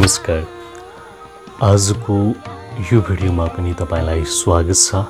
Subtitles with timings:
[0.00, 0.46] नमस्कार।
[1.62, 2.14] आजको
[2.90, 5.00] यो भिडियोमा पनि तपाईँलाई स्वागत छ।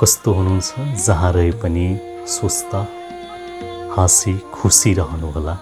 [0.00, 0.74] कस्तो हुनुहुन्छ?
[1.06, 1.86] जहाँ रहे पनि
[2.28, 2.74] स्वस्थ
[3.96, 5.56] हाँसी खुसी रहनुहोला।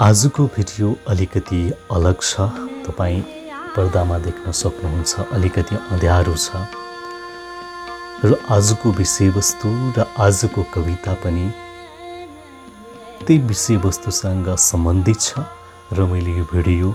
[0.00, 1.60] आजको भिडियो अलिकति
[1.94, 2.48] अलग छ।
[2.86, 3.20] तपाईँ
[3.76, 6.64] पर्दामा देख्न सक्नुहुन्छ अलिकति अँध्यारो छ।
[8.24, 11.46] र आजको विषयवस्तु र आजको कविता पनि
[13.26, 15.46] त्यही विषयवस्तुसँग सम्बन्धित छ।
[15.92, 16.88] र मैले यो भिडियो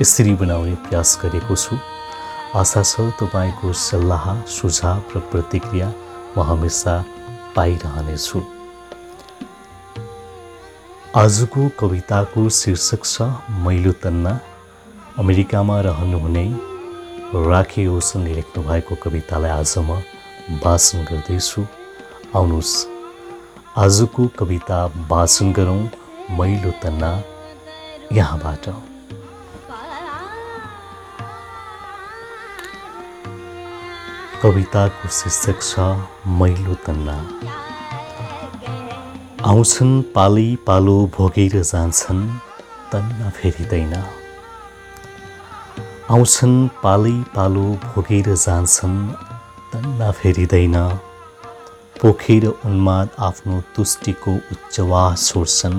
[0.00, 1.76] यसरी बनाउने प्रयास गरेको छु।
[2.54, 5.86] आशा छ तपाईँको सल्लाह सुझाव र प्रतिक्रिया
[6.36, 6.94] म हमेसा
[7.56, 8.40] पाइरहनेछु।
[11.16, 13.28] आजको कविताको शीर्षक छ
[13.64, 14.32] मैलो तन्ना।
[15.18, 16.44] अमेरिकामा रहनुहुने
[17.50, 19.96] राखे ओसनले लेख्नु भएको कवितालाई आज म
[20.60, 21.64] वाचन गर्दैछु।
[22.36, 22.74] आउनुहोस्।
[23.84, 25.80] आजको कविता वाचन गरौँ
[26.36, 27.12] मैलो तन्ना।
[28.12, 28.64] यहाँबाट।
[34.42, 35.72] कविताको शीर्षक छ
[36.38, 37.16] मैलो तन्ना।
[39.44, 42.22] आउँछन् पालै पालो भोगेर जान्छन्
[42.92, 43.94] तन्ना फेरिँदैन।
[46.10, 48.98] आउँछन् पालै पालो भोगेर जान्छन्
[49.72, 50.76] तन्ना फेरिँदैन।
[52.00, 55.78] पोखेर उन्माद आफ्नो तुष्टिको उच्चवास छोड्छन्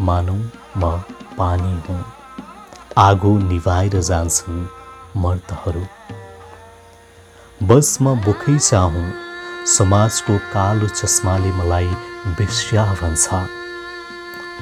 [0.00, 0.38] मानौ
[0.76, 1.00] म
[1.38, 2.04] पानी हुँ।
[2.98, 4.66] आगो निभाएर जान्छन्
[5.16, 5.84] मर्दहरू।
[7.62, 9.12] बस म बोकै चाहँ
[9.66, 11.90] समाजको कालो चस्माले मलाई
[12.38, 13.26] बेस्या भन्छ।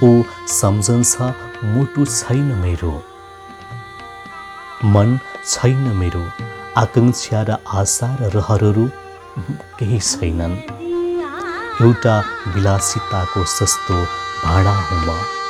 [0.05, 1.21] ओ सम्झन्छ
[1.65, 2.93] मुटु छैन मेरो।
[4.85, 6.25] मन छैन मेरो।
[6.77, 8.89] आकाङ्क्षा र आशा र रहरहरू
[9.79, 10.57] केही छैनन्।
[11.83, 12.17] एउटा
[12.55, 14.03] विलासिताको सस्तो
[14.45, 15.42] भाँडा हुँ म।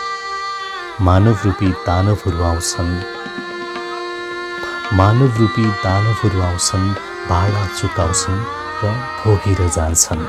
[1.06, 2.90] मानव रूपी दानवहरू आउँछन्।
[4.98, 6.86] मानव रूपी दानवहरू आउँछन्
[7.28, 8.42] भाडा चुकाउँछन्
[8.82, 8.90] र
[9.22, 10.22] भोगेर जान्छन्।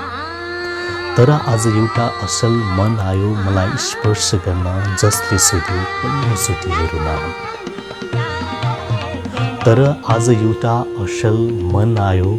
[1.17, 4.65] तर आज एउटा असल मन आयो मलाई स्पर्श गर्न
[5.01, 7.29] जसले सोध्यो पहिलोचोटि मेरो नाम
[9.65, 9.79] तर
[10.15, 10.73] आज एउटा
[11.03, 11.37] असल
[11.73, 12.31] मन आयो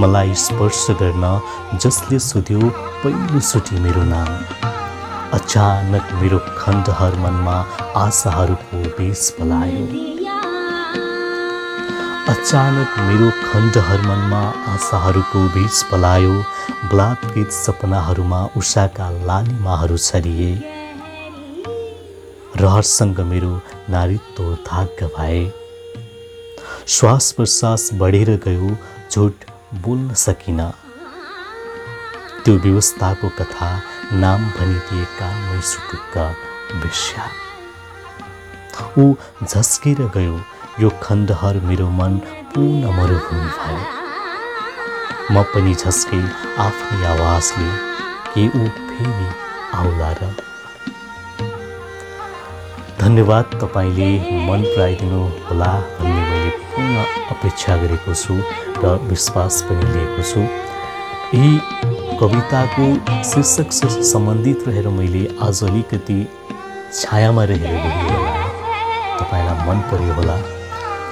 [0.00, 1.24] मलाई स्पर्श गर्न
[1.84, 2.60] जसले सोध्यो
[3.04, 4.32] पहिलोचोटि मेरो नाम।
[5.32, 7.56] अचानक मेरो खण्डहर मनमा
[7.96, 9.82] आशाहरूको बेस पलायो।
[12.28, 14.40] अचानक मेरो खण्डहर मनमा
[14.74, 16.32] आशाहरूको बीच पलायो।
[16.92, 20.50] बलात्कृत सपनाहरूमा उषाका लालिमाहरू छरिए।
[22.56, 23.54] रहरसँग मेरो
[23.90, 25.52] नारीत्व धाग्य भए।
[26.88, 28.76] श्वास प्रश्वास बढेर गयो
[29.12, 30.70] झुट बोल्न सकिन।
[32.44, 33.68] त्यो व्यवस्थाको कथा
[34.22, 36.16] नाम भनिदिएका मैसुटुक्क
[36.84, 37.28] विष्या
[38.98, 40.38] ऊ झस्केर गयो।
[40.80, 42.16] यो खण्डहर मेरो मन
[42.54, 43.84] पूर्ण मरुभूमि भयो।
[45.32, 46.20] म पनि झस्के
[46.64, 47.70] आफ्नै आवाजले
[48.34, 49.28] के ऊ फेरि
[49.78, 50.30] आउला र।
[53.00, 54.10] धन्यवाद तपाईँले
[54.46, 58.34] मन पराइदिनु होला भन्ने मैले पूर्ण अपेक्षा गरेको छु
[58.84, 60.40] र विश्वास पनि लिएको छु।
[61.34, 61.52] यही
[62.20, 62.84] कविताको
[63.24, 66.16] शीर्षकसँग सम्बन्धित रहेर मैले आज अलिकति
[66.94, 67.76] छायामा रहेर
[69.18, 70.36] तपाईँलाई मन पर्यो होला।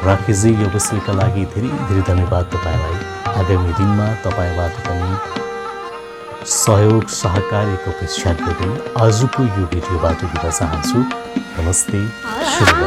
[0.07, 2.99] राखेजी यो विषयका लागि धेरै धेरै धन्यवाद तपाईँलाई।
[3.39, 5.11] आगामी दिनमा तपाईँबाट पनि
[6.57, 8.71] सहयोग सहकार्यको अपेक्षा गर्दै
[9.05, 10.99] आजको यो भिडियोबाट दिन चाहन्छु।
[11.59, 12.01] नमस्ते
[12.57, 12.87] शुभ